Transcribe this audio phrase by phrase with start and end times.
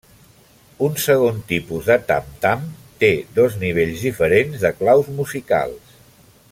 [0.85, 2.65] Un segon tipus de tam-tam
[3.03, 5.99] té dos nivells diferents de claus musicals.